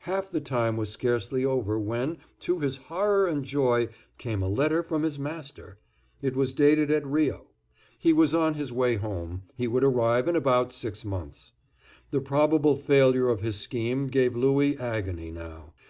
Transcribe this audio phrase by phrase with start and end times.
[0.00, 4.82] Half the time was scarcely over when, to his horror and joy, came a letter
[4.82, 5.78] from his master.
[6.20, 7.46] It was dated at Rio.
[7.98, 11.52] He was on his way home; he would arrive in about six months.
[12.10, 15.72] The probable failure of his scheme gave Louis agony now.